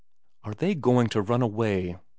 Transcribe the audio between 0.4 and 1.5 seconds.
'Are they going to run